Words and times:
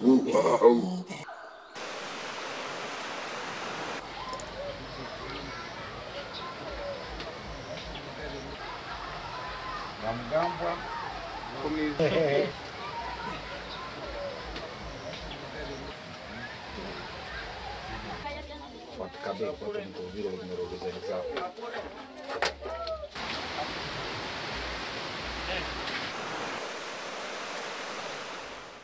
Mm-hmm. 0.00 1.27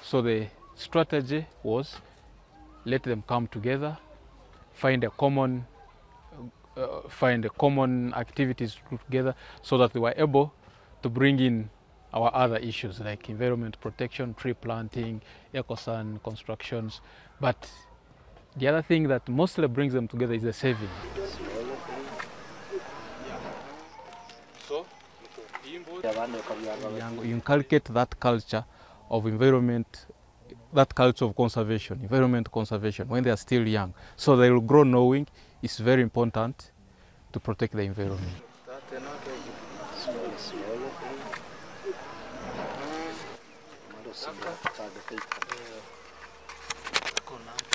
So 0.02 0.20
the 0.22 0.46
strategy 0.76 1.46
was 1.62 1.96
let 2.84 3.02
them 3.02 3.24
come 3.26 3.46
together, 3.46 3.96
find 4.74 5.02
a 5.04 5.10
common, 5.10 5.66
uh, 6.76 7.08
find 7.08 7.44
a 7.46 7.48
common 7.48 8.12
activities 8.14 8.76
together, 9.06 9.34
so 9.62 9.78
that 9.78 9.92
they 9.94 10.00
were 10.00 10.14
able 10.16 10.52
to 11.04 11.10
bring 11.10 11.38
in 11.38 11.68
our 12.14 12.30
other 12.34 12.56
issues 12.56 12.98
like 12.98 13.28
environment 13.28 13.78
protection, 13.78 14.32
tree 14.32 14.54
planting, 14.54 15.20
ecosan 15.52 16.22
constructions. 16.22 17.02
But 17.38 17.70
the 18.56 18.68
other 18.68 18.80
thing 18.80 19.08
that 19.08 19.28
mostly 19.28 19.68
brings 19.68 19.92
them 19.92 20.08
together 20.08 20.32
is 20.32 20.44
the 20.44 20.54
saving. 20.54 20.88
You 27.22 27.34
inculcate 27.34 27.84
that 27.84 28.18
culture 28.18 28.64
of 29.10 29.26
environment, 29.26 30.06
that 30.72 30.94
culture 30.94 31.26
of 31.26 31.36
conservation, 31.36 32.00
environment 32.00 32.50
conservation 32.50 33.08
when 33.08 33.24
they 33.24 33.30
are 33.30 33.36
still 33.36 33.68
young. 33.68 33.92
So 34.16 34.36
they 34.36 34.50
will 34.50 34.62
grow 34.62 34.84
knowing 34.84 35.26
it's 35.62 35.76
very 35.76 36.00
important 36.00 36.70
to 37.34 37.40
protect 37.40 37.74
the 37.74 37.82
environment. 37.82 38.53
Tá 40.44 40.50
Senhora. 40.50 40.90
Mara 43.92 44.14
Senhora, 44.14 44.52
picada 44.62 45.00
feita. 45.08 45.26
É. 45.56 45.80
Conante. 47.24 47.73